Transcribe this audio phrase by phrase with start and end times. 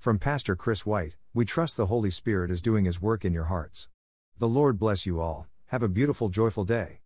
[0.00, 3.44] From Pastor Chris White, we trust the Holy Spirit is doing His work in your
[3.44, 3.90] hearts.
[4.38, 7.00] The Lord bless you all, have a beautiful, joyful day.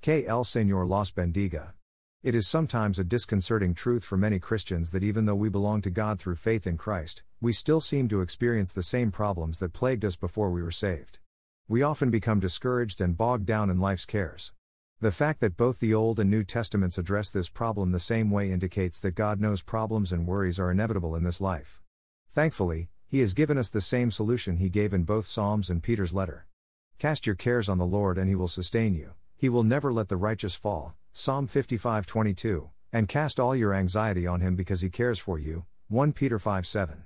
[0.00, 1.74] Que el Señor los bendiga.
[2.24, 5.90] It is sometimes a disconcerting truth for many Christians that even though we belong to
[5.90, 10.04] God through faith in Christ, we still seem to experience the same problems that plagued
[10.04, 11.20] us before we were saved.
[11.68, 14.52] We often become discouraged and bogged down in life's cares.
[14.98, 18.50] The fact that both the Old and New Testaments address this problem the same way
[18.50, 21.80] indicates that God knows problems and worries are inevitable in this life.
[22.32, 26.14] Thankfully, He has given us the same solution He gave in both Psalms and Peter's
[26.14, 26.46] letter.
[26.98, 30.08] Cast your cares on the Lord and He will sustain you, He will never let
[30.08, 30.94] the righteous fall.
[31.12, 35.64] Psalm 55:22, and cast all your anxiety on him because he cares for you.
[35.88, 37.02] 1 Peter 5:7.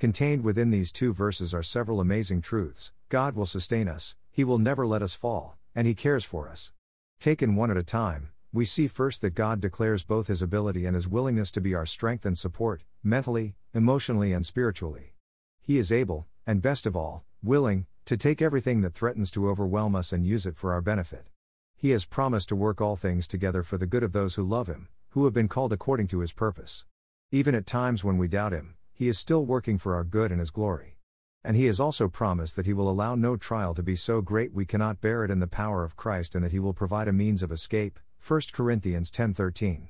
[0.00, 2.90] Contained within these two verses are several amazing truths.
[3.08, 6.72] God will sustain us, he will never let us fall, and he cares for us.
[7.20, 10.94] Taken one at a time, we see first that God declares both his ability and
[10.94, 15.14] his willingness to be our strength and support, mentally, emotionally, and spiritually.
[15.62, 19.96] He is able, and best of all, willing, to take everything that threatens to overwhelm
[19.96, 21.28] us and use it for our benefit.
[21.76, 24.66] He has promised to work all things together for the good of those who love
[24.66, 26.84] Him, who have been called according to His purpose.
[27.30, 30.40] Even at times when we doubt Him, He is still working for our good and
[30.40, 30.98] His glory.
[31.42, 34.52] And He has also promised that He will allow no trial to be so great
[34.52, 37.12] we cannot bear it in the power of Christ and that He will provide a
[37.14, 37.98] means of escape.
[38.24, 39.88] 1 Corinthians 10:13.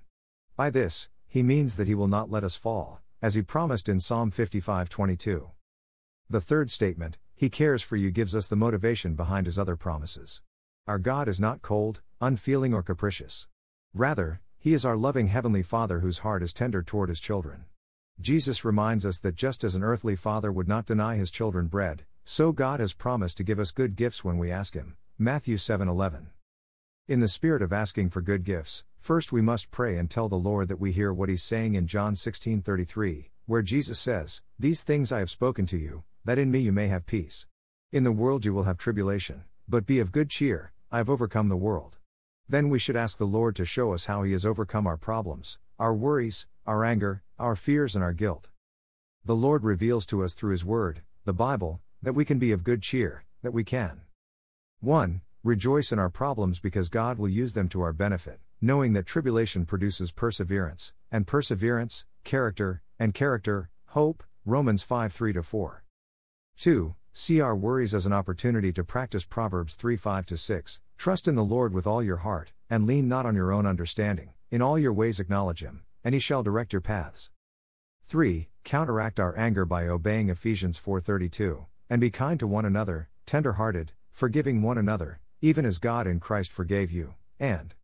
[0.57, 4.01] By this, He means that He will not let us fall, as He promised in
[4.01, 5.51] Psalm 55:22.
[6.31, 10.41] The third statement, He cares for you, gives us the motivation behind His other promises.
[10.87, 13.49] Our God is not cold, unfeeling, or capricious.
[13.93, 17.67] Rather, He is our loving Heavenly Father whose heart is tender toward His children.
[18.19, 22.07] Jesus reminds us that just as an earthly father would not deny his children bread,
[22.25, 24.97] so God has promised to give us good gifts when we ask Him.
[25.19, 26.29] Matthew 7:11.
[27.13, 30.37] In the spirit of asking for good gifts, first we must pray and tell the
[30.37, 35.13] Lord that we hear what he's saying in John 16:33, where Jesus says, "These things
[35.13, 37.47] I have spoken to you, that in me you may have peace.
[37.91, 41.51] In the world you will have tribulation, but be of good cheer, I have overcome
[41.51, 41.99] the world."
[42.49, 45.59] Then we should ask the Lord to show us how he has overcome our problems,
[45.79, 48.49] our worries, our anger, our fears and our guilt.
[49.23, 52.65] The Lord reveals to us through his word, the Bible, that we can be of
[52.65, 54.01] good cheer, that we can
[54.81, 55.21] 1.
[55.45, 59.67] Rejoice in our problems because God will use them to our benefit, knowing that tribulation
[59.67, 64.23] produces perseverance, and perseverance, character, and character, hope.
[64.45, 65.85] Romans 5 3 4.
[66.57, 66.95] 2.
[67.13, 70.81] See our worries as an opportunity to practice Proverbs 3 5 6.
[70.97, 74.31] Trust in the Lord with all your heart, and lean not on your own understanding.
[74.53, 77.31] In all your ways acknowledge him, and he shall direct your paths.
[78.05, 78.49] 3.
[78.63, 84.63] Counteract our anger by obeying Ephesians 4:32, and be kind to one another, tender-hearted, forgiving
[84.63, 87.75] one another, even as God in Christ forgave you, and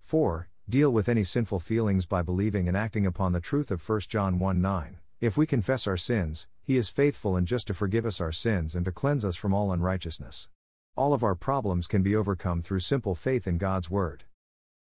[0.00, 0.50] 4.
[0.68, 4.38] Deal with any sinful feelings by believing and acting upon the truth of 1 John
[4.38, 4.98] 1 9.
[5.18, 8.76] If we confess our sins, he is faithful and just to forgive us our sins
[8.76, 10.50] and to cleanse us from all unrighteousness.
[10.94, 14.24] All of our problems can be overcome through simple faith in God's Word.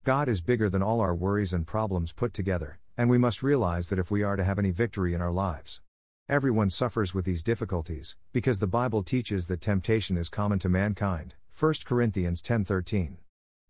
[0.03, 3.87] God is bigger than all our worries and problems put together, and we must realize
[3.87, 5.81] that if we are to have any victory in our lives,
[6.27, 11.35] everyone suffers with these difficulties, because the Bible teaches that temptation is common to mankind.
[11.57, 13.15] 1 Corinthians 10:13.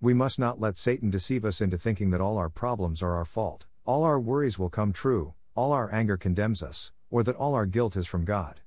[0.02, 3.26] We must not let Satan deceive us into thinking that all our problems are our
[3.26, 7.54] fault, all our worries will come true, all our anger condemns us, or that all
[7.54, 8.62] our guilt is from God.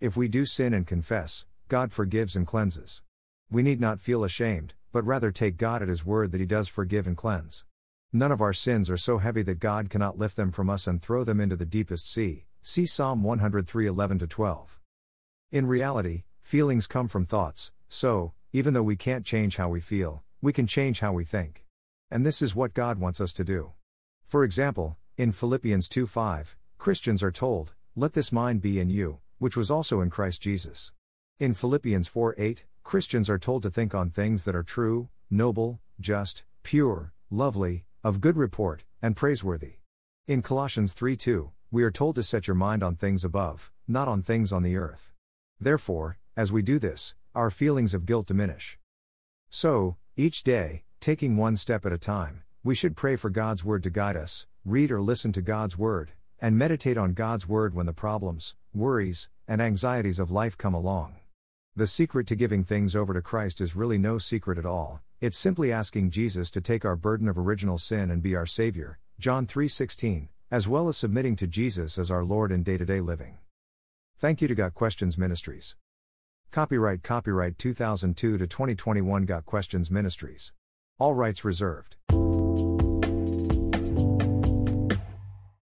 [0.00, 3.04] If we do sin and confess, God forgives and cleanses.
[3.48, 6.66] We need not feel ashamed, but rather take God at His word that He does
[6.66, 7.64] forgive and cleanse.
[8.12, 11.00] None of our sins are so heavy that God cannot lift them from us and
[11.00, 12.46] throw them into the deepest sea.
[12.60, 14.80] See Psalm 103 11 12.
[15.52, 20.22] In reality, feelings come from thoughts, so, even though we can't change how we feel,
[20.40, 21.64] we can change how we think.
[22.08, 23.72] And this is what God wants us to do.
[24.24, 29.18] For example, in Philippians 2 5, Christians are told, Let this mind be in you,
[29.38, 30.92] which was also in Christ Jesus.
[31.40, 35.80] In Philippians 4 8, Christians are told to think on things that are true, noble,
[35.98, 39.78] just, pure, lovely, of good report, and praiseworthy.
[40.28, 44.06] In Colossians 3 2, we are told to set your mind on things above, not
[44.06, 45.10] on things on the earth.
[45.58, 48.78] Therefore, as we do this, our feelings of guilt diminish.
[49.48, 53.82] So, each day, taking one step at a time, we should pray for God's Word
[53.82, 57.86] to guide us, read or listen to God's Word, and meditate on God's Word when
[57.86, 61.16] the problems, worries, and anxieties of life come along.
[61.76, 65.00] The secret to giving things over to Christ is really no secret at all.
[65.20, 68.98] It's simply asking Jesus to take our burden of original sin and be our savior,
[69.18, 73.38] John 3:16, as well as submitting to Jesus as our Lord in day-to-day living.
[74.18, 75.74] Thank you to Got Questions Ministries.
[76.54, 80.52] Copyright Copyright 2002 to 2021 Got Questions Ministries.
[81.00, 81.96] All rights reserved.